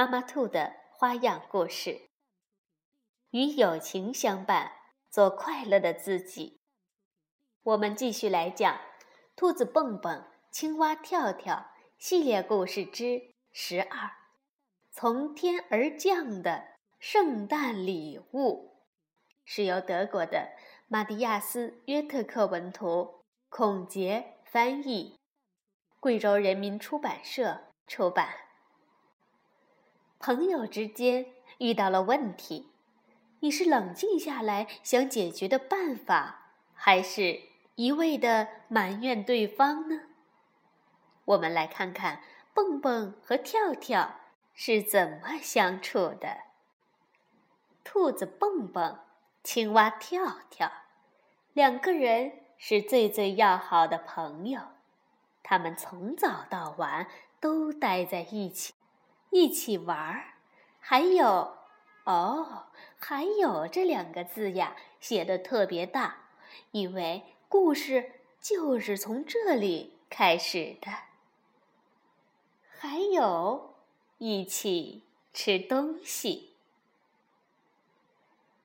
[0.00, 2.08] 妈妈兔的花样故事。
[3.32, 4.72] 与友情相伴，
[5.10, 6.58] 做快乐的自己。
[7.62, 8.76] 我们继续来讲
[9.36, 11.54] 《兔子蹦蹦、青蛙跳跳》
[11.98, 13.20] 系列故事之
[13.52, 14.10] 十二：
[14.90, 16.64] 从天而降的
[16.98, 18.78] 圣诞礼物，
[19.44, 20.52] 是由德国的
[20.88, 25.18] 马蒂亚斯·约特克文图，孔杰翻译。
[26.00, 28.49] 贵州人民出版社出版。
[30.20, 32.68] 朋友之间遇到了问题，
[33.40, 37.40] 你是冷静下来想解决的办法，还是
[37.76, 40.02] 一味的埋怨对方呢？
[41.24, 42.20] 我们来看看
[42.52, 44.16] 蹦蹦和跳跳
[44.52, 46.42] 是怎么相处的。
[47.82, 48.98] 兔子蹦蹦，
[49.42, 50.70] 青蛙跳跳，
[51.54, 54.60] 两个人是最最要好的朋友。
[55.42, 57.06] 他们从早到晚
[57.40, 58.74] 都待在一起，
[59.30, 60.34] 一起玩儿。
[60.78, 61.56] 还有，
[62.04, 62.66] 哦，
[62.98, 66.28] 还有这两个字呀，写的特别大，
[66.72, 70.90] 因为故事就是从这里开始的。
[72.78, 73.74] 还有，
[74.18, 76.54] 一起吃东西。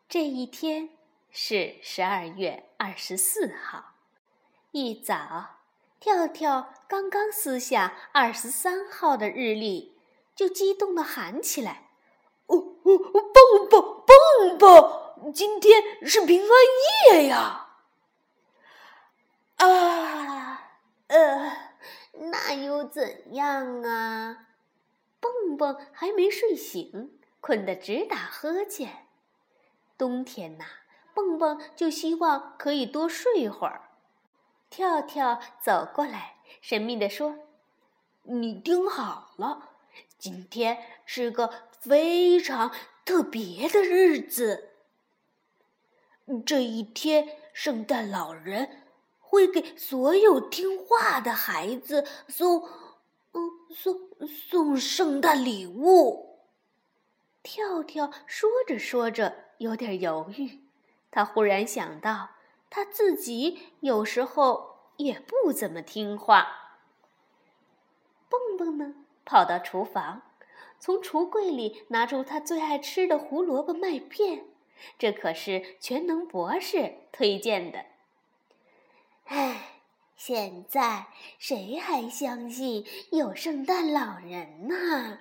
[0.08, 0.90] 这一天
[1.32, 3.94] 是十二月二十四号，
[4.72, 5.58] 一早。
[6.00, 9.95] 跳跳刚刚撕下二十三号的日历，
[10.36, 11.90] 就激动地喊起来
[12.48, 15.32] ：“哦哦哦，蹦蹦蹦蹦！
[15.34, 16.50] 今天是平安
[17.14, 17.62] 夜呀！”
[19.58, 20.72] 啊，
[21.08, 21.52] 呃，
[22.32, 24.48] 那又怎样啊？
[25.22, 29.08] 蹦蹦还没睡醒，困得直打呵欠。
[29.98, 30.66] 冬天呐，
[31.14, 33.90] 蹦蹦就希望可以多睡会儿。
[34.70, 37.38] 跳跳走过来，神秘地说
[38.24, 39.70] ：“你听好了，
[40.26, 42.72] 今天是个非常
[43.06, 44.72] 特别的日子。
[46.44, 48.82] 这一天，圣诞老人
[49.20, 52.68] 会给所有听话的孩子送……
[53.34, 56.40] 嗯，送送圣诞礼物。”
[57.44, 60.60] 跳跳说着说着，有点犹豫。
[61.12, 62.30] 他忽然想到。
[62.72, 66.80] 他自己有时候也不怎么听话。
[68.28, 70.22] 蹦蹦呢，跑到厨房，
[70.80, 74.46] 从橱柜里拿出他最爱吃的胡萝卜麦片，
[74.98, 77.86] 这可是全能博士推荐的。
[79.26, 79.82] 唉，
[80.16, 81.08] 现在
[81.40, 85.20] 谁还相信有圣诞老人呢？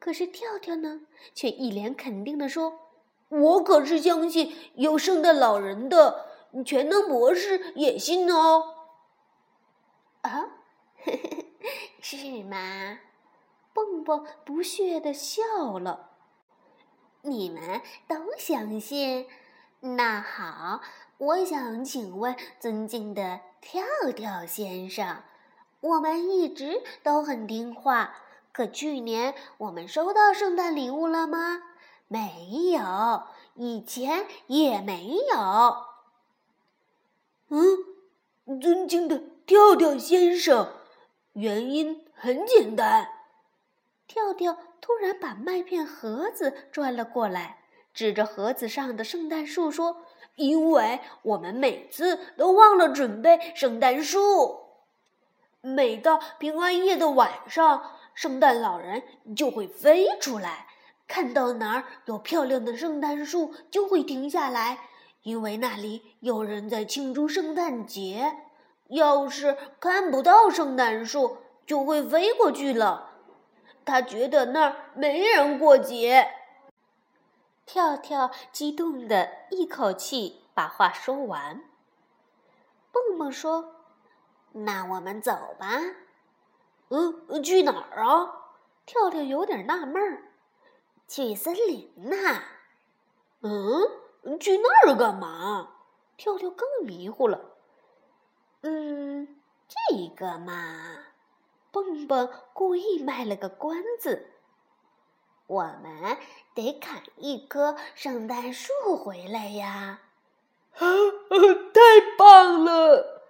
[0.00, 1.02] 可是跳跳呢，
[1.34, 2.80] 却一脸肯定地说。
[3.28, 6.26] 我可是相信有圣诞老人的，
[6.64, 8.74] 全能博士也信哦。
[10.22, 10.48] 啊，
[10.96, 11.47] 嘿嘿嘿
[12.00, 12.98] 是吗？
[13.72, 16.10] 蹦蹦不屑地笑了。
[17.22, 19.26] 你们都相信？
[19.80, 20.80] 那好，
[21.18, 23.82] 我想请问尊敬的跳
[24.16, 25.22] 跳先生，
[25.80, 28.14] 我们一直都很听话，
[28.52, 31.62] 可去年我们收到圣诞礼物了吗？
[32.08, 33.24] 没有，
[33.54, 35.76] 以前也没有。
[37.50, 40.72] 嗯，尊敬的跳跳先生，
[41.38, 43.08] 原因很简单。
[44.08, 47.58] 跳跳突然把麦片盒子转了过来，
[47.94, 50.04] 指着盒子上的圣诞树说
[50.34, 54.58] ：“因为我们每次都忘了准备圣诞树，
[55.60, 59.02] 每到平安夜的晚上，圣诞老人
[59.36, 60.66] 就会飞出来。”
[61.06, 64.78] 看到哪儿有漂亮的圣诞树，就会停下来，
[65.22, 68.47] 因为那里有人在庆祝圣诞节。
[68.88, 73.10] 要是看不到圣诞树，就会飞过去了。
[73.84, 76.28] 他觉得那儿没人过节。
[77.64, 81.62] 跳跳激动的一口气把话说完。
[82.90, 83.74] 蹦蹦说
[84.52, 85.66] ：“那我们走吧。
[86.88, 88.34] ”“嗯，去哪儿啊？”
[88.86, 90.22] 跳跳有点纳闷儿。
[91.06, 92.42] 去森林呐，
[93.42, 95.68] 嗯，去那儿干嘛？
[96.16, 97.57] 跳跳更迷糊了。
[98.62, 101.04] 嗯，这个嘛，
[101.70, 104.32] 蹦蹦故意卖了个关子。
[105.46, 106.18] 我们
[106.54, 110.00] 得砍一棵圣诞树回来呀！
[110.74, 110.80] 啊，
[111.72, 113.22] 太棒了！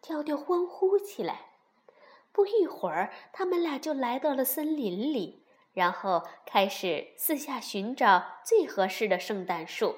[0.00, 1.50] 跳跳欢呼起来。
[2.32, 9.96] 不一会儿，他们俩就来到了森林里，然后开始四下寻找最合适的圣诞树。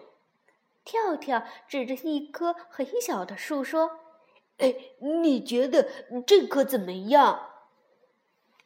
[0.84, 4.00] 跳跳指着一棵很小的树说
[4.58, 4.74] ：“哎，
[5.22, 5.88] 你觉得
[6.26, 7.46] 这棵怎么样？”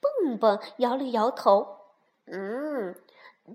[0.03, 1.79] 蹦蹦摇了摇头
[2.27, 2.94] ：“嗯，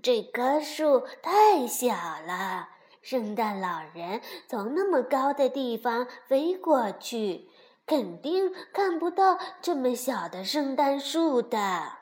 [0.02, 2.70] 这棵树太小了，
[3.02, 7.50] 圣诞老人从那么高的地方飞过去，
[7.86, 11.98] 肯定看不到这么小的圣诞树的。”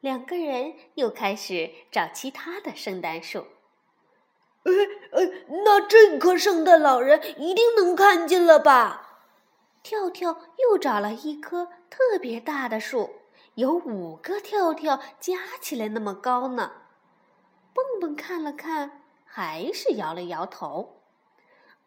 [0.00, 3.46] 两个人又开始找其他的圣诞树。
[4.64, 4.72] 哎
[5.12, 5.30] 哎，
[5.64, 9.06] 那这棵圣诞老人一定能看见了吧？
[9.82, 13.10] 跳跳又找了一棵特别大的树，
[13.54, 16.72] 有五个跳跳加起来那么高呢。
[17.72, 21.00] 蹦蹦看了看，还是摇了摇头。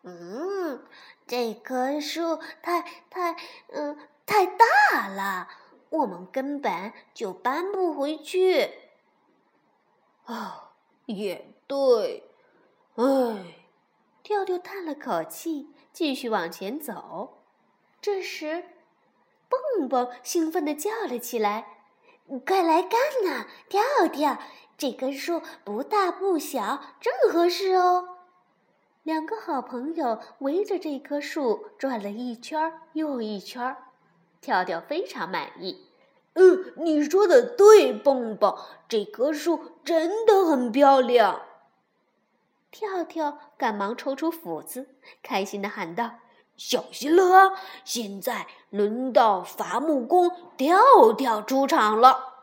[0.01, 0.83] 嗯，
[1.27, 2.81] 这棵树太
[3.11, 3.35] 太
[3.71, 5.47] 嗯太大了，
[5.89, 8.71] 我们根本就搬不回去。
[10.25, 10.71] 哦，
[11.05, 12.23] 也对。
[12.95, 13.55] 唉，
[14.21, 17.39] 跳跳叹了口气，继续往前走。
[17.99, 18.65] 这时，
[19.49, 21.87] 蹦蹦兴奋地叫了起来
[22.45, 23.81] ：“快来干呐，跳
[24.11, 24.37] 跳！
[24.77, 28.09] 这棵树不大不小，正合适哦。”
[29.01, 33.75] 两个好朋友围着这棵树转了一圈又一圈，
[34.39, 35.87] 跳跳非常满意。
[36.33, 38.55] 嗯，你说的对，蹦蹦，
[38.87, 41.41] 这棵树真的很漂亮。
[42.73, 46.15] 跳跳赶忙抽出斧子，开心的喊道
[46.57, 47.53] ：“小心了啊！
[47.85, 52.33] 现在轮到伐木工跳跳出场了。”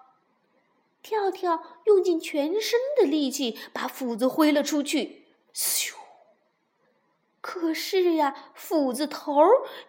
[1.02, 5.94] 跳跳用尽全身的力气把斧子挥了出去，咻！
[7.40, 9.34] 可是呀，斧子头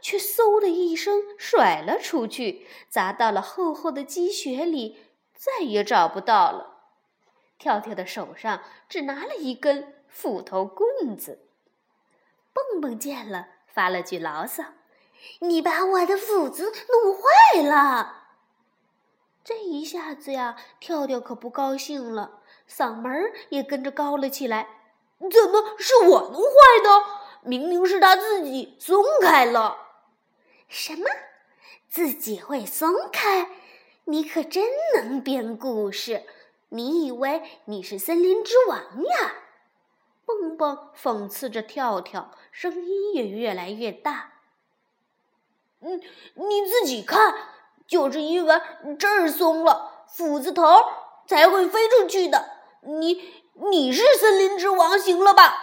[0.01, 4.97] 却嗖的一声甩了出去，砸到了厚厚的积雪里，
[5.35, 6.79] 再也找不到了。
[7.59, 10.00] 跳跳的手上只拿了一根。
[10.11, 11.39] 斧头棍子，
[12.53, 14.63] 蹦蹦见了，发了句牢骚
[15.39, 18.17] ：“你把我的斧子弄坏了！”
[19.43, 24.67] 这一下子呀，跳跳可不高兴了，嗓门也跟着高了起来
[25.31, 27.49] ：“怎么是我弄坏的？
[27.49, 29.77] 明明是他自己松开了
[30.67, 31.05] ！”“什么？
[31.89, 33.49] 自己会松开？
[34.05, 34.65] 你可真
[34.95, 36.23] 能编故事！
[36.69, 39.35] 你以为你是森林之王呀？”
[40.25, 44.33] 蹦蹦讽刺着跳跳，声音也越来越大。
[45.79, 45.99] 嗯，
[46.35, 47.35] 你自己看，
[47.87, 48.61] 就是因为
[48.99, 50.63] 这儿松了，斧子头
[51.27, 52.51] 才会飞出去的。
[52.81, 55.53] 你你是森林之王，行了吧？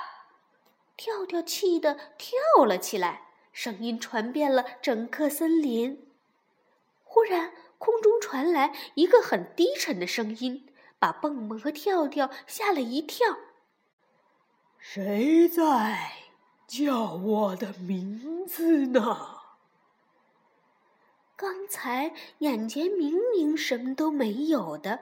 [0.97, 6.13] 跳跳气得跳了起来，声音传遍了整个森林。
[7.05, 10.67] 忽然，空中传来一个很低沉的声音，
[10.99, 13.37] 把蹦蹦和跳跳吓了一跳。
[14.90, 16.12] 谁在
[16.67, 19.43] 叫我的名字呢？
[21.37, 25.00] 刚才眼前明明什么都没有的，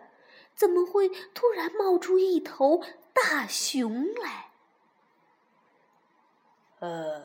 [0.57, 4.49] 怎么会突然冒出一头大熊来？
[6.81, 7.23] 呃，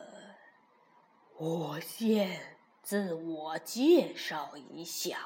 [1.38, 5.18] 我先自我介绍一下，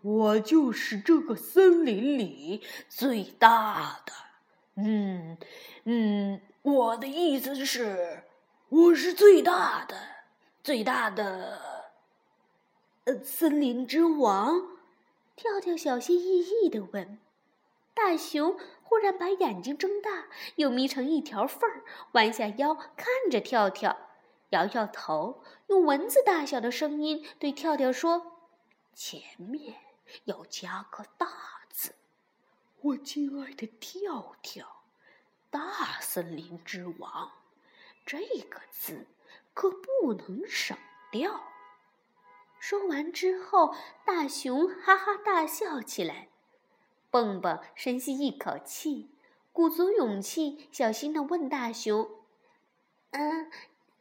[0.00, 4.12] 我就是这个森林里最大的。
[4.74, 5.36] 嗯。
[5.84, 8.22] 嗯，我的意思是，
[8.68, 9.96] 我是最大的，
[10.62, 11.60] 最大的，
[13.04, 14.68] 呃，森林之王。
[15.34, 17.18] 跳跳小心翼翼地问
[17.94, 23.96] ：“大熊忽然把眼睛睁大，又眯成一条缝儿，弯下腰看着跳跳，
[24.50, 28.36] 摇摇头，用蚊子大小的声音对跳跳说
[28.94, 29.74] ：‘前面
[30.24, 31.26] 要加个大，
[32.82, 34.84] 我亲爱的跳跳。’”
[35.50, 37.30] 大森林之王，
[38.06, 39.06] 这个字
[39.52, 40.76] 可不能省
[41.10, 41.42] 掉。
[42.58, 43.74] 说完之后，
[44.06, 46.28] 大熊哈哈大笑起来。
[47.10, 49.10] 蹦蹦深吸一口气，
[49.52, 52.08] 鼓足勇气，小心的问大熊
[53.12, 53.50] ：“嗯，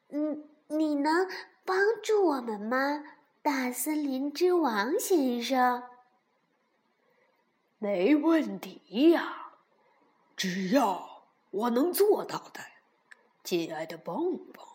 [0.10, 1.30] 嗯，你能
[1.66, 3.04] 帮助我们吗，
[3.42, 5.84] 大森林之王先生
[7.82, 9.54] ？”“没问题呀，
[10.38, 11.10] 只要……”
[11.50, 12.62] 我能做到的，
[13.44, 14.66] 亲爱的蹦蹦。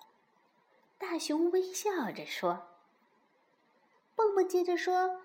[0.99, 2.67] 大熊微笑着说
[4.15, 5.23] ：“蹦蹦接着说，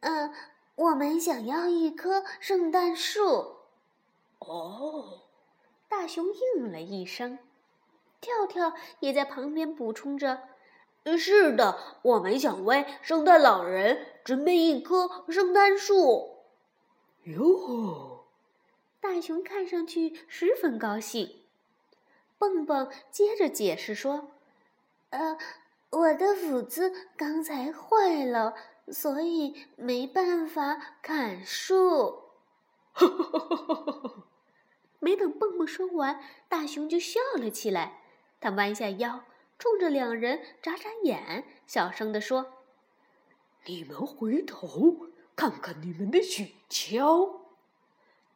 [0.00, 0.32] 嗯，
[0.76, 3.56] 我们想要一棵圣诞树。
[4.38, 5.22] 哦，
[5.88, 7.40] 大熊应了一声，
[8.20, 10.42] 跳跳也在旁边补充着
[11.18, 16.33] ：“是的，我们想为圣诞老人准备一棵圣诞树。”
[17.24, 18.26] 哟，
[19.00, 21.42] 大熊看上去十分高兴。
[22.36, 24.32] 蹦蹦接着解释说
[25.08, 25.38] ：“呃，
[25.90, 28.54] 我的斧子刚才坏了，
[28.88, 32.24] 所以没办法砍树。
[35.00, 38.02] ”没等蹦蹦说完，大熊就笑了起来。
[38.40, 39.24] 他弯下腰，
[39.58, 42.52] 冲着两人眨眨眼，小声地说
[43.64, 47.40] ：“你们回头看看你们的雪橇。”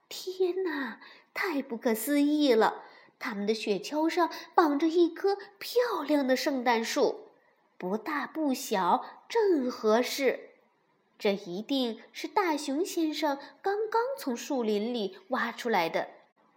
[0.09, 1.01] 天哪，
[1.35, 2.83] 太不可思议了！
[3.19, 7.27] 他们的雪橇上绑着一棵漂亮的圣诞树，
[7.77, 10.51] 不大不小，正合适。
[11.19, 16.11] 这一定是大熊先生刚刚从树林里挖出来的。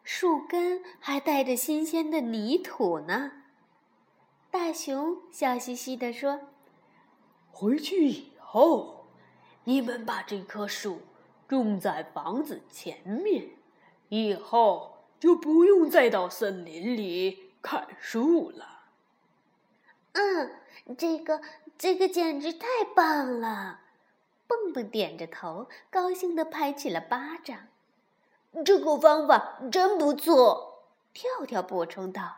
[0.03, 3.31] 树根还带着新鲜的泥土呢。
[4.51, 6.41] 大熊笑嘻嘻地说
[7.51, 9.00] ：“回去以后，
[9.63, 11.01] 你们把这棵树
[11.47, 13.49] 种在房子前面，
[14.09, 18.79] 以后就不用再到森林里砍树了。”
[20.13, 20.51] 嗯，
[20.97, 21.41] 这个
[21.77, 23.79] 这个简直太棒了！
[24.47, 27.67] 蹦蹦点着头，高兴地拍起了巴掌。
[28.65, 32.37] 这个方法真不错，跳跳补充道。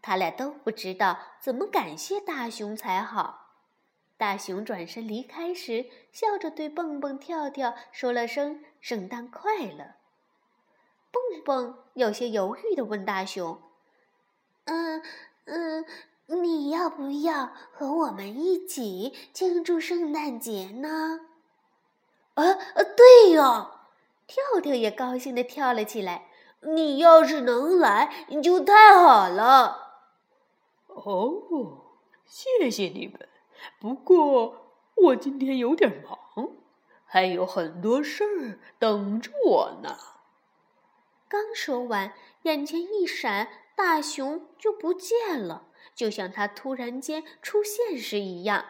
[0.00, 3.41] 他俩都不知道怎么感谢大熊才好。
[4.22, 9.96] 大熊转身离开时，笑着对蹦蹦、跳跳说了声“圣诞快乐”。
[11.10, 13.60] 蹦蹦有些犹豫地问大熊
[14.66, 15.02] ：“嗯
[15.46, 15.84] 嗯，
[16.28, 21.22] 你要不要和我们一起庆祝圣诞节呢？”
[22.34, 23.88] 啊啊，对呀！
[24.28, 26.28] 跳跳也高兴地跳了起来。
[26.60, 30.04] 你要是能来，你就太好了。
[30.86, 33.28] 哦，谢谢你们。
[33.80, 36.50] 不过我今天有点忙，
[37.04, 39.96] 还有很多事儿等着我呢。
[41.28, 48.64] 刚说完，眼前一闪，大熊就不见了，就像他突然间出现时一样。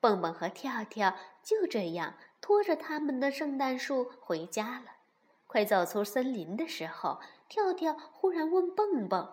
[0.00, 2.14] 蹦蹦和跳跳就这样。
[2.38, 4.92] 拖着他们的圣诞树回家了。
[5.48, 9.32] 快走出森林的时候，跳跳忽然问蹦蹦：“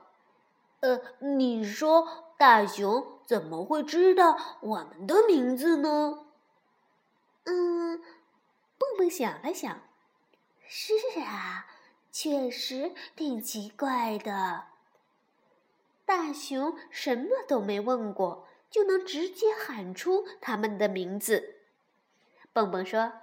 [0.82, 6.28] 呃，你说大熊怎么会知道我们的名字呢？”
[7.46, 7.98] 嗯，
[8.78, 9.82] 蹦蹦想了想
[10.70, 11.66] ：“是啊，
[12.12, 14.66] 确实挺奇怪的。
[16.06, 21.56] 大熊什么都没问过，就能直接喊出他们的名字。”
[22.54, 23.13] 蹦蹦说：“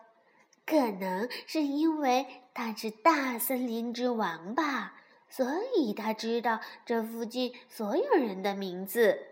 [0.67, 4.95] 可能是因为他是大森林之王吧，
[5.29, 9.27] 所以他知道这附近所有人的名字。”“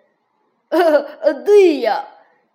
[0.68, 0.78] 呃
[1.22, 2.06] 呃，对呀！”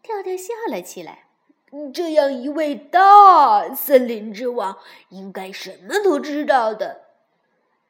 [0.04, 1.26] 跳跳笑了起来。
[1.94, 4.78] “这样一位大森林之王，
[5.10, 7.04] 应该什么都知道的。”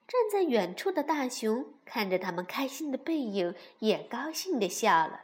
[0.07, 5.21] 站在远处的大熊看着他们开心的背影，也高兴地笑了。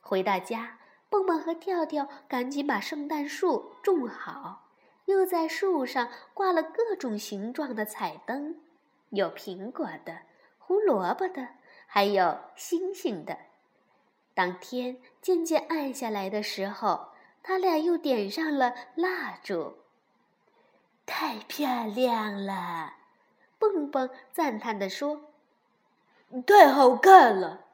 [0.00, 0.78] 回到家。
[1.10, 4.68] 蹦蹦和跳跳赶紧把圣诞树种好，
[5.06, 8.60] 又在树上挂了各种形状的彩灯，
[9.08, 10.18] 有苹果的、
[10.56, 11.48] 胡萝卜的，
[11.88, 13.36] 还有星星的。
[14.34, 17.08] 当天渐渐暗下来的时候，
[17.42, 19.78] 他俩又点上了蜡烛。
[21.04, 22.94] 太漂亮了，
[23.58, 25.32] 蹦蹦赞叹地说
[26.46, 27.66] ：“太好看了。”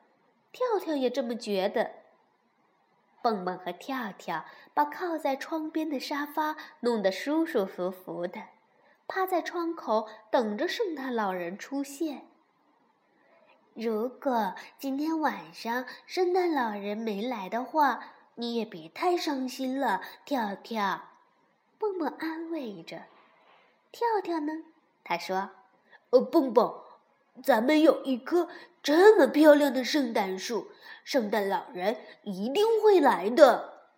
[0.51, 1.91] 跳跳也这么觉得。
[3.21, 8.41] 蹦蹦和跳跳把靠在窗边的沙发弄得舒舒服服的，
[9.07, 12.29] 趴在窗口等着圣诞老人出现。
[13.77, 21.11] 如果今天晚上圣诞老人没来的话，你也别太伤心了，跳跳。
[21.77, 23.03] 蹦蹦安慰着。
[23.93, 24.65] 跳跳呢？
[25.05, 25.51] 他说
[26.09, 26.75] ：“呃，蹦蹦，
[27.45, 28.49] 咱们有一棵
[28.83, 30.69] 这么漂亮的圣诞树。”
[31.05, 33.91] 圣诞老人一定会来的。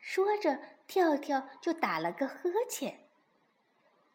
[0.00, 3.00] 说着，跳跳就打了个呵欠。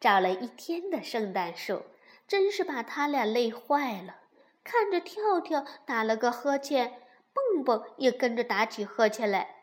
[0.00, 1.82] 找了一天的圣诞树，
[2.26, 4.16] 真是把他俩累坏了。
[4.64, 7.02] 看着跳跳打了个呵欠，
[7.32, 9.56] 蹦蹦也跟着打起呵欠来。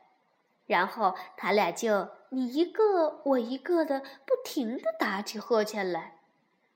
[0.67, 6.19] 然后他俩就你一个我一个的，不停的打起呵欠来。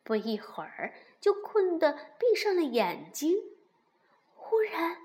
[0.03, 3.38] 不一会儿，就困得闭上了眼睛。
[4.36, 4.98] 忽然，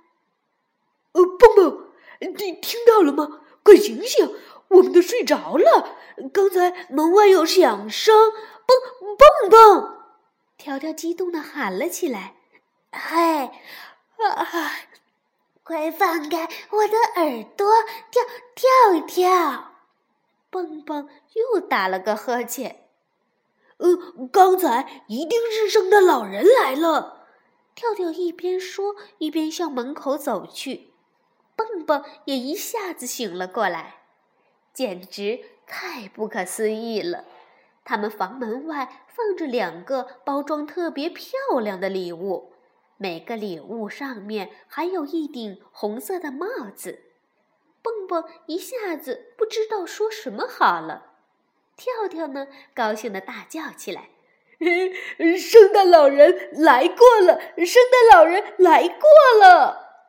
[1.12, 3.42] 呃，蹦蹦，你听到了吗？
[3.62, 4.34] 快醒醒！
[4.68, 5.96] 我们都睡着了。
[6.32, 8.14] 刚才门外有响声，
[8.66, 9.98] 蹦蹦蹦！
[10.56, 12.36] 条条激动的喊了起来
[12.90, 13.44] ：“嗨，
[14.16, 14.72] 啊！
[15.62, 17.66] 快放开我的耳朵，
[18.10, 18.22] 跳
[18.54, 19.72] 跳跳！”
[20.50, 22.88] 蹦蹦又打了个呵欠。
[23.76, 23.96] 呃，
[24.32, 27.26] 刚才一定是圣诞老人来了。
[27.74, 30.92] 跳跳一边说，一边向门口走去。
[31.54, 34.02] 蹦蹦也一下子醒了过来，
[34.74, 37.24] 简直太不可思议了！
[37.84, 42.49] 他们房门外放着两个包装特别漂亮的礼物，
[43.02, 47.04] 每个礼物上面还有一顶红色的帽子。
[47.80, 51.14] 蹦蹦一下子不知道说什么好了。
[51.78, 54.10] 跳跳呢，高兴的大叫起来
[55.38, 57.40] ：“圣诞老人来过了！
[57.64, 59.08] 圣诞老人来过
[59.40, 60.04] 了！”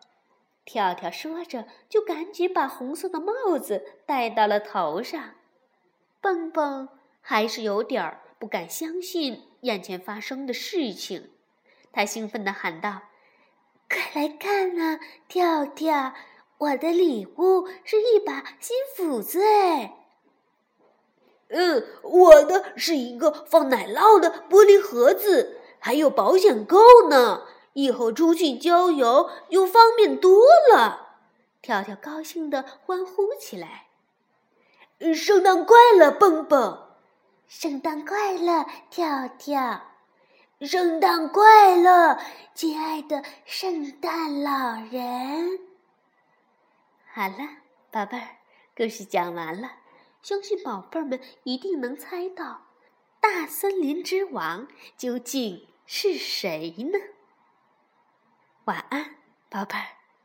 [0.66, 5.36] 跳跳说着，就赶紧把红色的帽子戴到了头上。
[6.20, 6.90] 蹦蹦
[7.22, 11.30] 还是有点儿不敢相信眼前发生的事情，
[11.94, 13.02] 他兴奋地喊道
[13.90, 16.14] ：“快来看啊，跳跳，
[16.58, 19.98] 我的礼物是一把新斧子！”哎。
[21.50, 26.80] 嗯，我的是一个放奶酪的玻璃盒子，还有保险钩
[27.10, 27.46] 呢。
[27.74, 31.18] 以后出去郊游又方便多了。
[31.62, 33.88] 跳跳高兴地欢呼起来
[35.14, 36.88] ：“圣诞快乐，蹦蹦！
[37.48, 39.91] 圣诞快乐，跳跳！
[40.62, 42.20] 圣诞快乐，
[42.54, 45.60] 亲爱的圣诞老人！”
[47.12, 47.38] 好了，
[47.90, 48.38] 宝贝儿，
[48.76, 49.72] 故事讲完了。
[50.22, 52.68] 相信宝贝儿们一定能猜到，
[53.20, 57.00] 大森林之王究竟是谁呢？
[58.66, 59.16] 晚安，
[59.50, 60.01] 宝贝儿。